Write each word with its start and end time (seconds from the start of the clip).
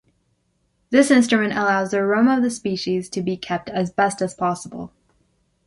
This 0.89 1.11
instrument 1.11 1.53
allows 1.53 1.91
the 1.91 1.99
aroma 1.99 2.37
of 2.37 2.41
the 2.41 2.49
species 2.49 3.07
to 3.09 3.21
be 3.21 3.37
kept 3.37 3.69
as 3.69 3.91
best 3.91 4.19
as 4.23 4.33
possible. 4.33 4.91